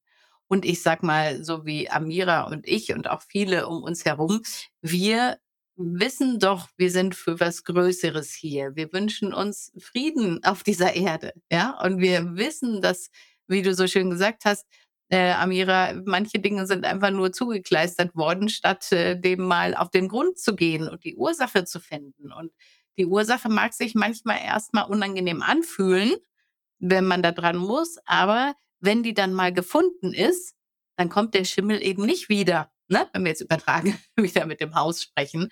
Und 0.49 0.65
ich 0.65 0.83
sag 0.83 1.03
mal, 1.03 1.45
so 1.45 1.67
wie 1.67 1.91
Amira 1.91 2.43
und 2.45 2.67
ich 2.67 2.93
und 2.93 3.09
auch 3.11 3.23
viele 3.23 3.67
um 3.69 3.83
uns 3.83 4.05
herum, 4.05 4.43
wir 4.81 5.39
wissen 5.77 6.39
doch, 6.39 6.69
wir 6.77 6.91
sind 6.91 7.15
für 7.15 7.39
was 7.41 7.65
Größeres 7.65 8.33
hier. 8.33 8.75
Wir 8.77 8.93
wünschen 8.93 9.35
uns 9.35 9.73
Frieden 9.79 10.43
auf 10.45 10.63
dieser 10.63 10.95
Erde, 10.95 11.33
ja? 11.51 11.79
Und 11.83 11.99
wir 12.01 12.37
wissen, 12.37 12.81
dass, 12.81 13.11
wie 13.47 13.63
du 13.63 13.75
so 13.75 13.87
schön 13.87 14.11
gesagt 14.11 14.45
hast, 14.45 14.67
äh, 15.09 15.33
Amira, 15.33 15.95
manche 16.05 16.39
Dinge 16.41 16.67
sind 16.67 16.85
einfach 16.85 17.11
nur 17.11 17.33
zugekleistert 17.33 18.15
worden, 18.17 18.49
statt 18.49 18.91
äh, 18.93 19.21
dem 19.21 19.43
mal 19.47 19.75
auf 19.75 19.91
den 19.91 20.09
Grund 20.09 20.39
zu 20.39 20.57
gehen 20.57 20.89
und 20.89 21.05
die 21.05 21.15
Ursache 21.17 21.65
zu 21.65 21.79
finden. 21.81 22.33
Und 22.33 22.53
die 22.99 23.07
Ursache 23.07 23.49
mag 23.49 23.73
sich 23.75 23.95
manchmal 23.95 24.39
erstmal 24.45 24.87
unangenehm 24.91 25.43
anfühlen, 25.43 26.15
wenn 26.81 27.05
man 27.07 27.23
da 27.23 27.33
dran 27.33 27.57
muss, 27.57 27.99
aber 28.07 28.55
wenn 28.87 29.03
die 29.03 29.13
dann 29.13 29.35
mal 29.35 29.53
gefunden 29.53 30.15
ist, 30.15 30.55
dann 30.97 31.11
kommt 31.11 31.35
der 31.35 31.45
Schimmel 31.45 31.83
eben 31.83 32.07
nicht 32.07 32.31
wieder 32.31 32.71
ne, 32.89 33.09
wenn 33.13 33.25
wir 33.25 33.31
jetzt 33.31 33.41
übertragen, 33.41 33.99
wieder 34.17 34.47
mit 34.47 34.61
dem 34.61 34.75
Haus 34.75 35.03
sprechen. 35.03 35.49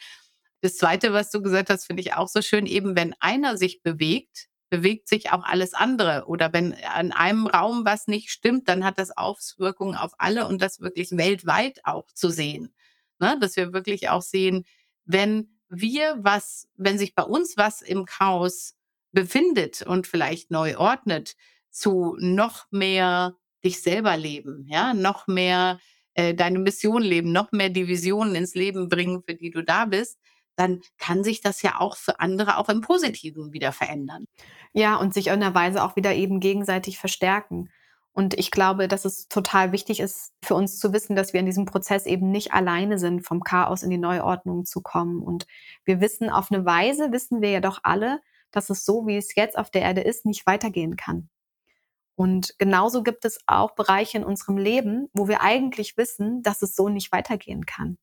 Das 0.61 0.77
Zweite, 0.77 1.13
was 1.13 1.31
du 1.31 1.43
gesagt 1.43 1.71
hast, 1.71 1.85
finde 1.85 2.03
ich 2.03 2.15
auch 2.15 2.29
so 2.29 2.41
schön, 2.41 2.67
eben 2.67 2.97
wenn 2.97 3.15
einer 3.21 3.57
sich 3.57 3.83
bewegt, 3.83 4.49
bewegt 4.71 5.09
sich 5.09 5.31
auch 5.31 5.45
alles 5.45 5.75
andere. 5.75 6.25
Oder 6.27 6.53
wenn 6.53 6.75
an 6.85 7.13
einem 7.13 7.47
Raum 7.47 7.85
was 7.85 8.07
nicht 8.07 8.31
stimmt, 8.31 8.69
dann 8.69 8.85
hat 8.85 8.99
das 8.99 9.17
Auswirkungen 9.17 9.95
auf 9.95 10.13
alle 10.19 10.47
und 10.47 10.63
das 10.63 10.81
wirklich 10.81 11.13
weltweit 11.13 11.81
auch 11.85 12.11
zu 12.13 12.31
sehen. 12.31 12.75
Ne? 13.19 13.37
Dass 13.41 13.57
wir 13.57 13.73
wirklich 13.73 14.09
auch 14.09 14.23
sehen, 14.23 14.65
wenn 15.05 15.61
wir 15.69 16.17
was, 16.19 16.67
wenn 16.77 16.99
sich 16.99 17.15
bei 17.15 17.25
uns 17.25 17.57
was 17.57 17.83
im 17.83 18.07
Chaos 18.07 18.75
befindet 19.13 19.83
und 19.83 20.07
vielleicht 20.07 20.51
neu 20.51 20.79
ordnet, 20.79 21.37
zu 21.75 22.17
noch 22.19 22.67
mehr 22.71 23.37
dich 23.65 23.83
selber 23.83 24.17
leben, 24.17 24.67
ja, 24.69 24.95
noch 24.95 25.27
mehr 25.27 25.79
äh, 26.15 26.35
deine 26.35 26.59
Mission 26.59 27.03
leben, 27.03 27.33
noch 27.33 27.53
mehr 27.53 27.71
die 27.71 27.89
Visionen 27.89 28.35
ins 28.35 28.55
Leben 28.55 28.89
bringen, 28.89 29.23
für 29.27 29.35
die 29.35 29.51
du 29.51 29.63
da 29.63 29.87
bist, 29.87 30.19
dann 30.57 30.81
kann 30.99 31.25
sich 31.25 31.41
das 31.41 31.63
ja 31.63 31.81
auch 31.81 31.97
für 31.97 32.21
andere 32.21 32.59
auch 32.59 32.69
im 32.69 32.81
Positiven 32.81 33.53
wieder 33.53 33.73
verändern. 33.73 34.27
Ja, 34.73 34.97
und 34.97 35.15
sich 35.15 35.29
in 35.29 35.35
einer 35.35 35.55
Weise 35.55 35.83
auch 35.83 35.97
wieder 35.97 36.15
eben 36.15 36.41
gegenseitig 36.41 36.99
verstärken. 36.99 37.71
Und 38.13 38.35
ich 38.35 38.53
glaube, 38.53 38.87
dass 38.87 39.05
es 39.05 39.27
total 39.27 39.73
wichtig 39.73 39.99
ist 39.99 40.33
für 40.45 40.55
uns 40.55 40.79
zu 40.79 40.93
wissen, 40.93 41.17
dass 41.17 41.33
wir 41.33 41.41
in 41.41 41.47
diesem 41.47 41.65
Prozess 41.65 42.07
eben 42.07 42.31
nicht 42.31 42.53
alleine 42.53 42.99
sind, 43.01 43.27
vom 43.27 43.43
Chaos 43.43 43.83
in 43.83 43.91
die 43.91 43.99
Neuordnung 43.99 44.65
zu 44.65 44.83
kommen. 44.83 45.21
Und 45.21 45.47
wir 45.85 46.01
wissen 46.01 46.31
auf 46.31 46.53
eine 46.53 46.65
Weise, 46.65 47.11
wissen 47.11 47.43
wir 47.43 47.51
ja 47.51 47.61
doch 47.61 47.81
alle, 47.83 48.21
dass 48.53 48.71
es 48.71 48.85
so, 48.85 49.09
wie 49.09 49.17
es 49.17 49.35
jetzt 49.35 49.59
auf 49.59 49.71
der 49.71 49.83
Erde 49.83 50.03
ist, 50.03 50.27
nicht 50.27 50.47
weitergehen 50.47 50.95
kann. 50.97 51.29
Und 52.17 52.55
genauso 52.59 53.03
gibt 53.03 53.25
es 53.25 53.39
auch 53.47 53.75
Bereiche 53.75 54.19
in 54.19 54.25
unserem 54.25 54.57
Leben, 54.57 55.09
wo 55.13 55.29
wir 55.29 55.43
eigentlich 55.43 55.97
wissen, 55.97 56.43
dass 56.43 56.63
es 56.63 56.77
so 56.77 56.89
nicht 56.89 57.11
weitergehen 57.13 57.67
kann. 57.67 57.99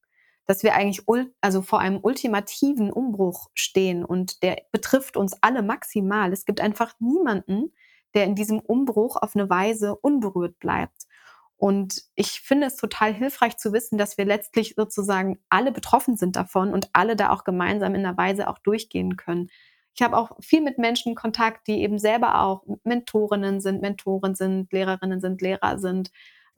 Dass 0.45 0.63
wir 0.63 0.75
eigentlich 0.75 1.05
also 1.39 1.61
vor 1.61 1.79
einem 1.79 1.99
ultimativen 2.01 2.91
Umbruch 2.91 3.49
stehen 3.53 4.03
und 4.03 4.43
der 4.43 4.63
betrifft 4.71 5.15
uns 5.15 5.37
alle 5.41 5.63
maximal. 5.63 6.33
Es 6.33 6.45
gibt 6.45 6.59
einfach 6.59 6.93
niemanden, 6.99 7.73
der 8.13 8.25
in 8.25 8.35
diesem 8.35 8.59
Umbruch 8.59 9.15
auf 9.15 9.35
eine 9.35 9.49
Weise 9.49 9.95
unberührt 9.95 10.59
bleibt. 10.59 11.07
Und 11.55 12.03
ich 12.15 12.41
finde 12.41 12.67
es 12.67 12.75
total 12.75 13.13
hilfreich 13.13 13.55
zu 13.57 13.71
wissen, 13.71 13.97
dass 13.97 14.17
wir 14.17 14.25
letztlich 14.25 14.73
sozusagen 14.75 15.37
alle 15.49 15.71
betroffen 15.71 16.17
sind 16.17 16.35
davon 16.35 16.73
und 16.73 16.89
alle 16.93 17.15
da 17.15 17.29
auch 17.29 17.43
gemeinsam 17.43 17.93
in 17.93 18.03
einer 18.03 18.17
Weise 18.17 18.47
auch 18.47 18.57
durchgehen 18.57 19.15
können. 19.15 19.49
Ich 19.93 20.01
habe 20.01 20.17
auch 20.17 20.31
viel 20.41 20.61
mit 20.61 20.77
Menschen 20.77 21.15
Kontakt, 21.15 21.67
die 21.67 21.81
eben 21.81 21.99
selber 21.99 22.41
auch 22.41 22.63
Mentorinnen 22.83 23.59
sind, 23.59 23.81
Mentoren 23.81 24.35
sind, 24.35 24.71
Lehrerinnen 24.71 25.19
sind, 25.19 25.41
Lehrer 25.41 25.79
sind, 25.79 26.11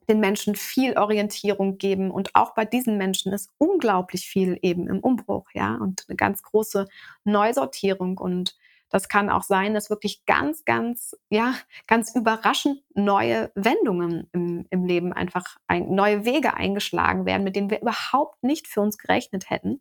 den 0.08 0.20
Menschen 0.20 0.54
viel 0.54 0.96
Orientierung 0.98 1.78
geben. 1.78 2.10
Und 2.10 2.34
auch 2.34 2.54
bei 2.54 2.64
diesen 2.64 2.96
Menschen 2.98 3.32
ist 3.32 3.50
unglaublich 3.58 4.26
viel 4.26 4.58
eben 4.62 4.86
im 4.88 5.00
Umbruch, 5.00 5.46
ja, 5.54 5.74
und 5.76 6.04
eine 6.08 6.16
ganz 6.16 6.42
große 6.42 6.86
Neusortierung. 7.24 8.18
Und 8.18 8.56
das 8.90 9.08
kann 9.08 9.30
auch 9.30 9.42
sein, 9.42 9.74
dass 9.74 9.90
wirklich 9.90 10.24
ganz, 10.26 10.64
ganz, 10.64 11.16
ja, 11.28 11.54
ganz 11.88 12.14
überraschend 12.14 12.82
neue 12.94 13.50
Wendungen 13.56 14.28
im, 14.32 14.66
im 14.70 14.84
Leben 14.84 15.12
einfach 15.12 15.56
ein, 15.66 15.94
neue 15.94 16.24
Wege 16.24 16.54
eingeschlagen 16.54 17.26
werden, 17.26 17.42
mit 17.42 17.56
denen 17.56 17.70
wir 17.70 17.80
überhaupt 17.82 18.42
nicht 18.44 18.68
für 18.68 18.80
uns 18.80 18.98
gerechnet 18.98 19.50
hätten. 19.50 19.80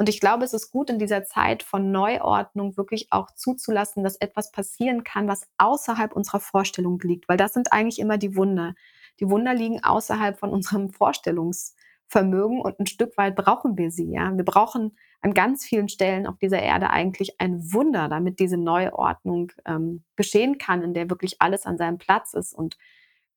Und 0.00 0.08
ich 0.08 0.18
glaube, 0.18 0.46
es 0.46 0.54
ist 0.54 0.70
gut 0.70 0.88
in 0.88 0.98
dieser 0.98 1.24
Zeit 1.24 1.62
von 1.62 1.92
Neuordnung 1.92 2.78
wirklich 2.78 3.08
auch 3.10 3.30
zuzulassen, 3.32 4.02
dass 4.02 4.16
etwas 4.16 4.50
passieren 4.50 5.04
kann, 5.04 5.28
was 5.28 5.46
außerhalb 5.58 6.16
unserer 6.16 6.40
Vorstellung 6.40 6.98
liegt, 7.02 7.28
weil 7.28 7.36
das 7.36 7.52
sind 7.52 7.70
eigentlich 7.70 7.98
immer 7.98 8.16
die 8.16 8.34
Wunder. 8.34 8.74
Die 9.20 9.28
Wunder 9.28 9.52
liegen 9.52 9.84
außerhalb 9.84 10.38
von 10.38 10.54
unserem 10.54 10.88
Vorstellungsvermögen 10.88 12.62
und 12.62 12.80
ein 12.80 12.86
Stück 12.86 13.18
weit 13.18 13.36
brauchen 13.36 13.76
wir 13.76 13.90
sie. 13.90 14.10
Ja, 14.10 14.34
wir 14.34 14.44
brauchen 14.46 14.96
an 15.20 15.34
ganz 15.34 15.66
vielen 15.66 15.90
Stellen 15.90 16.26
auf 16.26 16.38
dieser 16.38 16.62
Erde 16.62 16.88
eigentlich 16.88 17.38
ein 17.38 17.60
Wunder, 17.70 18.08
damit 18.08 18.38
diese 18.38 18.56
Neuordnung 18.56 19.52
ähm, 19.66 20.04
geschehen 20.16 20.56
kann, 20.56 20.80
in 20.80 20.94
der 20.94 21.10
wirklich 21.10 21.42
alles 21.42 21.66
an 21.66 21.76
seinem 21.76 21.98
Platz 21.98 22.32
ist 22.32 22.54
und 22.54 22.78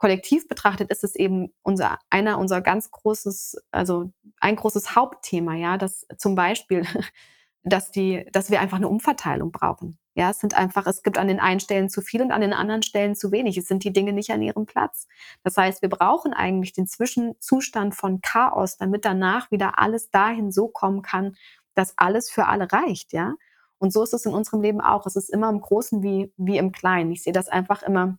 kollektiv 0.04 0.50
betrachtet 0.50 0.92
ist 0.92 1.06
es 1.06 1.16
eben 1.16 1.54
unser, 1.62 1.98
einer 2.10 2.38
unser 2.38 2.60
ganz 2.60 2.92
großes, 2.92 3.56
also 3.72 4.12
ein 4.42 4.58
großes 4.58 4.98
Hauptthema, 4.98 5.56
ja, 5.56 5.78
dass 5.78 6.06
zum 6.18 6.36
Beispiel, 6.36 6.84
dass 7.64 7.90
die, 7.90 8.28
dass 8.34 8.52
wir 8.52 8.60
einfach 8.60 8.76
eine 8.76 8.90
Umverteilung 8.90 9.54
brauchen. 9.54 9.98
Ja, 10.14 10.30
es 10.32 10.40
sind 10.40 10.58
einfach, 10.58 10.88
es 10.88 11.04
gibt 11.04 11.18
an 11.18 11.30
den 11.30 11.40
einen 11.40 11.62
Stellen 11.62 11.88
zu 11.88 12.02
viel 12.02 12.22
und 12.22 12.34
an 12.34 12.42
den 12.42 12.52
anderen 12.52 12.84
Stellen 12.84 13.16
zu 13.16 13.32
wenig. 13.32 13.58
Es 13.58 13.70
sind 13.70 13.86
die 13.86 13.94
Dinge 13.94 14.12
nicht 14.12 14.32
an 14.32 14.42
ihrem 14.42 14.66
Platz. 14.66 15.08
Das 15.42 15.56
heißt, 15.56 15.82
wir 15.82 15.88
brauchen 15.88 16.34
eigentlich 16.34 16.74
den 16.74 16.86
Zwischenzustand 16.86 17.96
von 17.96 18.20
Chaos, 18.20 18.76
damit 18.76 19.06
danach 19.06 19.52
wieder 19.52 19.80
alles 19.80 20.10
dahin 20.10 20.52
so 20.52 20.68
kommen 20.68 21.02
kann, 21.02 21.38
dass 21.76 21.98
alles 21.98 22.30
für 22.30 22.48
alle 22.48 22.70
reicht, 22.74 23.14
ja. 23.14 23.36
Und 23.78 23.94
so 23.94 24.04
ist 24.04 24.14
es 24.14 24.26
in 24.26 24.34
unserem 24.34 24.60
Leben 24.62 24.82
auch. 24.82 25.06
Es 25.06 25.16
ist 25.16 25.30
immer 25.30 25.48
im 25.50 25.62
Großen 25.62 26.04
wie, 26.04 26.34
wie 26.36 26.58
im 26.58 26.74
Kleinen. 26.74 27.14
Ich 27.14 27.24
sehe 27.24 27.32
das 27.32 27.48
einfach 27.48 27.84
immer 27.84 28.18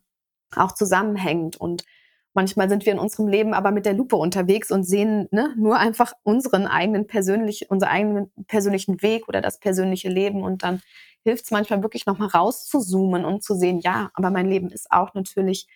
auch 0.57 0.73
zusammenhängt. 0.73 1.57
Und 1.57 1.85
manchmal 2.33 2.69
sind 2.69 2.85
wir 2.85 2.93
in 2.93 2.99
unserem 2.99 3.27
Leben 3.27 3.53
aber 3.53 3.71
mit 3.71 3.85
der 3.85 3.93
Lupe 3.93 4.15
unterwegs 4.15 4.71
und 4.71 4.83
sehen 4.83 5.27
ne, 5.31 5.53
nur 5.57 5.77
einfach 5.77 6.13
unseren 6.23 6.67
eigenen 6.67 7.07
persönlich, 7.07 7.69
unseren 7.69 7.89
eigenen 7.89 8.31
persönlichen 8.47 9.01
Weg 9.01 9.27
oder 9.27 9.41
das 9.41 9.59
persönliche 9.59 10.09
Leben. 10.09 10.43
Und 10.43 10.63
dann 10.63 10.81
hilft 11.23 11.45
es 11.45 11.51
manchmal 11.51 11.81
wirklich 11.81 12.05
nochmal 12.05 12.29
rauszuzoomen 12.29 13.25
und 13.25 13.43
zu 13.43 13.55
sehen, 13.55 13.79
ja, 13.79 14.11
aber 14.13 14.29
mein 14.29 14.47
Leben 14.47 14.69
ist 14.69 14.91
auch 14.91 15.13
natürlich 15.13 15.67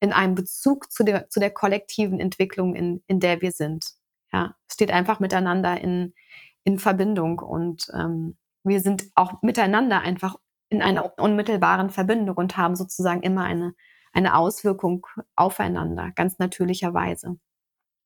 in 0.00 0.12
einem 0.12 0.34
Bezug 0.34 0.90
zu 0.92 1.04
der, 1.04 1.28
zu 1.28 1.40
der 1.40 1.50
kollektiven 1.50 2.20
Entwicklung, 2.20 2.74
in, 2.74 3.02
in 3.06 3.20
der 3.20 3.40
wir 3.40 3.52
sind. 3.52 3.94
Ja, 4.32 4.54
steht 4.70 4.90
einfach 4.90 5.20
miteinander 5.20 5.80
in, 5.80 6.14
in 6.64 6.78
Verbindung 6.78 7.38
und 7.38 7.90
ähm, 7.94 8.36
wir 8.62 8.80
sind 8.80 9.10
auch 9.14 9.42
miteinander 9.42 10.00
einfach 10.00 10.36
in 10.68 10.82
einer 10.82 11.18
unmittelbaren 11.18 11.90
Verbindung 11.90 12.36
und 12.36 12.56
haben 12.56 12.76
sozusagen 12.76 13.22
immer 13.22 13.44
eine 13.44 13.74
eine 14.12 14.36
Auswirkung 14.36 15.06
aufeinander, 15.36 16.10
ganz 16.14 16.38
natürlicherweise. 16.38 17.38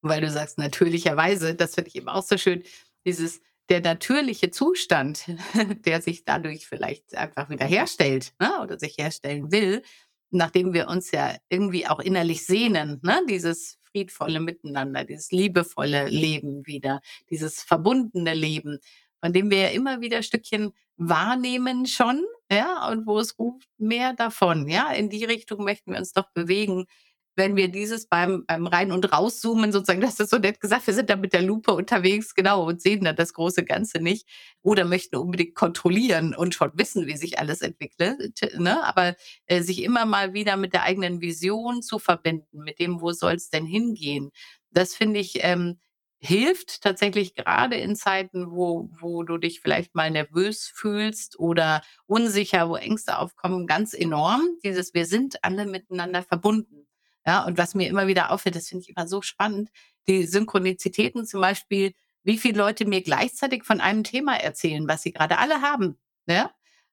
Weil 0.03 0.21
du 0.21 0.31
sagst 0.31 0.59
natürlicherweise, 0.59 1.55
das 1.55 1.75
finde 1.75 1.89
ich 1.89 1.97
eben 1.97 2.09
auch 2.09 2.23
so 2.23 2.37
schön, 2.37 2.63
dieses 3.07 3.41
der 3.71 3.81
natürliche 3.81 4.51
Zustand, 4.51 5.25
der 5.87 6.03
sich 6.03 6.25
dadurch 6.25 6.67
vielleicht 6.67 7.17
einfach 7.17 7.49
wieder 7.49 7.65
herstellt 7.65 8.35
ne, 8.39 8.61
oder 8.63 8.79
sich 8.79 8.99
herstellen 8.99 9.51
will, 9.51 9.83
nachdem 10.31 10.75
wir 10.75 10.89
uns 10.89 11.11
ja 11.11 11.37
irgendwie 11.49 11.87
auch 11.87 12.01
innerlich 12.01 12.45
sehnen, 12.45 13.01
ne, 13.03 13.23
dieses 13.29 13.79
friedvolle 13.85 14.41
Miteinander, 14.41 15.05
dieses 15.05 15.31
liebevolle 15.31 16.09
Leben 16.09 16.67
wieder, 16.67 17.01
dieses 17.31 17.63
verbundene 17.63 18.35
Leben, 18.35 18.81
von 19.21 19.33
dem 19.33 19.51
wir 19.51 19.59
ja 19.59 19.69
immer 19.69 20.01
wieder 20.01 20.23
Stückchen 20.23 20.73
wahrnehmen 20.97 21.87
schon, 21.87 22.25
ja, 22.55 22.89
und 22.89 23.07
wo 23.07 23.19
es 23.19 23.39
ruft 23.39 23.69
mehr 23.79 24.15
davon, 24.15 24.69
ja, 24.69 24.93
in 24.93 25.11
die 25.11 25.25
Richtung 25.25 25.65
möchten 25.65 25.93
wir 25.93 25.99
uns 25.99 26.13
doch 26.13 26.31
bewegen. 26.33 26.87
Wenn 27.37 27.57
wir 27.57 27.69
dieses 27.69 28.07
beim, 28.07 28.45
beim 28.47 28.67
Rein- 28.69 28.93
und 28.93 29.13
Rauszoomen 29.13 29.73
sozusagen, 29.73 30.01
das 30.01 30.21
ist 30.21 30.31
so 30.31 30.39
nett 30.39 30.61
gesagt, 30.61 30.87
wir 30.87 30.95
sind 30.95 31.11
da 31.11 31.17
mit 31.17 31.33
der 31.33 31.43
Lupe 31.43 31.73
unterwegs, 31.75 32.35
genau, 32.35 32.65
und 32.69 32.81
sehen 32.81 33.05
da 33.05 33.13
das 33.13 33.35
große 33.35 33.65
Ganze 33.65 34.01
nicht 34.01 34.29
oder 34.63 34.85
möchten 34.85 35.17
unbedingt 35.17 35.57
kontrollieren 35.57 36.35
und 36.35 36.55
schon 36.55 36.71
wissen, 36.75 37.07
wie 37.09 37.17
sich 37.17 37.39
alles 37.41 37.61
entwickelt, 37.61 38.41
ne? 38.57 38.85
aber 38.85 39.17
äh, 39.47 39.63
sich 39.63 39.83
immer 39.83 40.05
mal 40.07 40.33
wieder 40.33 40.57
mit 40.57 40.75
der 40.75 40.85
eigenen 40.85 41.21
Vision 41.21 41.83
zu 41.83 41.99
verbinden, 41.99 42.63
mit 42.63 42.79
dem, 42.79 43.01
wo 43.01 43.13
soll 43.13 43.35
es 43.35 43.51
denn 43.51 43.67
hingehen, 43.67 44.31
das 44.71 44.95
finde 44.95 45.21
ich 45.21 45.39
ähm, 45.43 45.79
hilft 46.25 46.83
tatsächlich 46.83 47.35
gerade 47.35 47.77
in 47.77 47.97
Zeiten, 47.97 48.51
wo, 48.51 48.89
wo 48.99 49.23
du 49.25 49.37
dich 49.37 49.61
vielleicht 49.61 49.95
mal 49.95 50.11
nervös 50.11 50.73
fühlst 50.75 51.39
oder 51.39 51.83
unsicher, 52.07 52.69
wo 52.69 52.77
Ängste 52.77 53.19
aufkommen, 53.19 53.67
ganz 53.67 53.93
enorm. 53.93 54.43
Dieses, 54.65 54.95
wir 54.95 55.07
sind 55.07 55.45
alle 55.45 55.67
miteinander 55.67 56.23
verbunden. 56.23 56.87
Ja, 57.27 57.45
und 57.45 57.59
was 57.59 57.75
mir 57.75 57.89
immer 57.89 58.07
wieder 58.07 58.31
auffällt, 58.31 58.57
das 58.57 58.69
finde 58.69 58.83
ich 58.83 58.97
immer 58.97 59.07
so 59.07 59.23
spannend, 59.23 59.71
die 60.09 60.27
Synchronizitäten 60.27 61.27
zum 61.27 61.41
Beispiel, 61.41 61.93
wie 62.23 62.39
viele 62.39 62.59
Leute 62.59 62.87
mir 62.87 63.03
gleichzeitig 63.03 63.65
von 63.65 63.81
einem 63.81 64.05
Thema 64.05 64.37
erzählen, 64.37 64.89
was 64.89 65.03
sie 65.03 65.13
gerade 65.13 65.39
alle 65.39 65.61
haben. 65.61 65.99
Ja? 66.27 66.51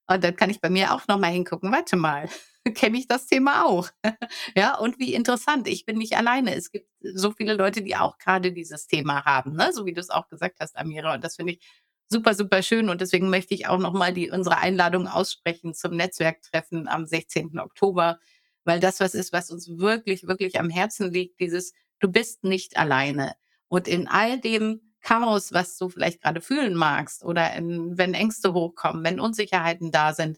Und 0.08 0.24
dann 0.24 0.36
kann 0.36 0.50
ich 0.50 0.60
bei 0.60 0.70
mir 0.70 0.94
auch 0.94 1.08
nochmal 1.08 1.32
hingucken, 1.32 1.72
warte 1.72 1.96
mal, 1.96 2.30
kenne 2.76 2.98
ich 2.98 3.08
das 3.08 3.26
Thema 3.28 3.66
auch. 3.66 3.90
ja, 4.56 4.78
und 4.78 5.00
wie 5.00 5.14
interessant, 5.14 5.68
ich 5.68 5.86
bin 5.86 5.98
nicht 5.98 6.16
alleine. 6.18 6.56
Es 6.56 6.72
gibt 6.72 6.88
so 7.02 7.32
viele 7.32 7.54
Leute, 7.54 7.82
die 7.82 7.96
auch 7.96 8.18
gerade 8.18 8.52
dieses 8.52 8.88
Thema 8.88 9.26
haben, 9.26 9.54
ne? 9.54 9.72
so 9.74 9.86
wie 9.86 9.94
du 9.94 10.02
es 10.02 10.10
auch 10.10 10.28
gesagt 10.28 10.58
hast, 10.60 10.78
Amira. 10.78 11.14
Und 11.14 11.24
das 11.24 11.36
finde 11.38 11.54
ich 11.54 11.60
super, 12.08 12.36
super 12.36 12.62
schön. 12.62 12.90
Und 12.90 13.02
deswegen 13.02 13.30
möchte 13.30 13.54
ich 13.54 13.68
auch 13.68 13.80
nochmal 13.80 14.14
unsere 14.32 14.58
Einladung 14.58 15.08
aussprechen 15.08 15.74
zum 15.74 15.96
Netzwerktreffen 15.96 16.88
am 16.88 17.06
16. 17.06 17.58
Oktober, 17.60 18.20
weil 18.66 18.80
das 18.80 19.00
was 19.00 19.16
ist, 19.16 19.34
was 19.34 19.50
uns 19.50 19.70
wirklich, 19.78 20.28
wirklich 20.28 20.60
am 20.60 20.70
Herzen 20.70 21.12
liegt, 21.12 21.40
dieses, 21.40 21.74
du 22.00 22.12
bist 22.12 22.44
nicht 22.44 22.78
alleine. 22.78 23.34
Und 23.70 23.88
in 23.88 24.08
all 24.08 24.40
dem 24.40 24.82
Chaos, 25.02 25.52
was 25.52 25.78
du 25.78 25.90
vielleicht 25.90 26.22
gerade 26.22 26.42
fühlen 26.42 26.76
magst 26.76 27.24
oder 27.24 27.54
in, 27.56 27.98
wenn 27.98 28.14
Ängste 28.14 28.54
hochkommen, 28.54 29.04
wenn 29.04 29.20
Unsicherheiten 29.20 29.92
da 29.92 30.14
sind, 30.14 30.38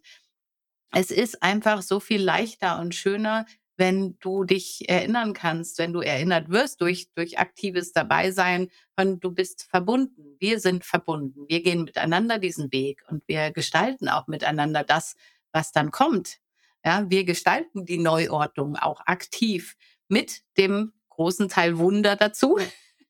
es 0.93 1.11
ist 1.11 1.41
einfach 1.41 1.81
so 1.81 1.99
viel 1.99 2.21
leichter 2.21 2.79
und 2.79 2.95
schöner, 2.95 3.45
wenn 3.75 4.17
du 4.19 4.43
dich 4.43 4.87
erinnern 4.87 5.33
kannst, 5.33 5.79
wenn 5.79 5.93
du 5.93 6.01
erinnert 6.01 6.49
wirst 6.49 6.79
durch, 6.81 7.11
durch 7.15 7.39
aktives 7.39 7.91
Dabeisein 7.91 8.69
von 8.95 9.19
du 9.19 9.31
bist 9.31 9.63
verbunden. 9.63 10.35
Wir 10.39 10.59
sind 10.59 10.85
verbunden. 10.85 11.45
Wir 11.47 11.63
gehen 11.63 11.83
miteinander 11.83 12.37
diesen 12.37 12.71
Weg 12.71 13.03
und 13.09 13.23
wir 13.27 13.51
gestalten 13.51 14.07
auch 14.07 14.27
miteinander 14.27 14.83
das, 14.83 15.15
was 15.51 15.71
dann 15.71 15.89
kommt. 15.89 16.37
Ja, 16.85 17.09
wir 17.09 17.23
gestalten 17.23 17.85
die 17.85 17.97
Neuordnung 17.97 18.75
auch 18.75 19.01
aktiv 19.05 19.75
mit 20.07 20.43
dem 20.57 20.93
großen 21.09 21.49
Teil 21.49 21.79
Wunder 21.79 22.15
dazu, 22.15 22.59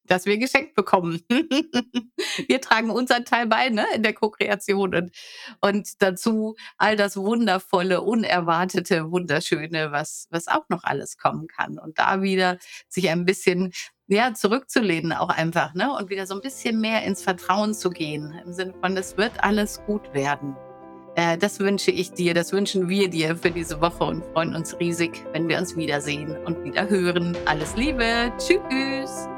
das 0.05 0.25
wir 0.25 0.37
geschenkt 0.37 0.75
bekommen. 0.75 1.21
wir 2.47 2.61
tragen 2.61 2.89
unseren 2.89 3.25
Teil 3.25 3.47
bei 3.47 3.69
ne, 3.69 3.85
in 3.95 4.03
der 4.03 4.13
Co-Kreation 4.13 4.95
und, 4.95 5.11
und 5.61 6.01
dazu 6.01 6.55
all 6.77 6.95
das 6.95 7.17
Wundervolle, 7.17 8.01
Unerwartete, 8.01 9.11
Wunderschöne, 9.11 9.91
was, 9.91 10.27
was 10.29 10.47
auch 10.47 10.67
noch 10.69 10.83
alles 10.83 11.17
kommen 11.17 11.47
kann. 11.47 11.79
Und 11.79 11.99
da 11.99 12.21
wieder 12.21 12.57
sich 12.89 13.09
ein 13.09 13.25
bisschen 13.25 13.71
ja, 14.07 14.33
zurückzulehnen 14.33 15.13
auch 15.13 15.29
einfach, 15.29 15.73
ne? 15.73 15.95
Und 15.95 16.09
wieder 16.09 16.27
so 16.27 16.35
ein 16.35 16.41
bisschen 16.41 16.81
mehr 16.81 17.03
ins 17.03 17.21
Vertrauen 17.21 17.73
zu 17.73 17.89
gehen. 17.89 18.33
Im 18.45 18.53
Sinne 18.53 18.73
von, 18.81 18.97
es 18.97 19.17
wird 19.17 19.43
alles 19.43 19.81
gut 19.85 20.13
werden. 20.13 20.55
Äh, 21.15 21.37
das 21.37 21.59
wünsche 21.59 21.91
ich 21.91 22.11
dir, 22.11 22.33
das 22.33 22.51
wünschen 22.51 22.89
wir 22.89 23.09
dir 23.09 23.35
für 23.35 23.51
diese 23.51 23.81
Woche 23.81 24.03
und 24.03 24.25
freuen 24.33 24.55
uns 24.55 24.77
riesig, 24.79 25.23
wenn 25.31 25.47
wir 25.47 25.57
uns 25.57 25.75
wiedersehen 25.75 26.35
und 26.45 26.63
wieder 26.63 26.89
hören. 26.89 27.37
Alles 27.45 27.75
Liebe. 27.75 28.31
Tschüss. 28.37 29.32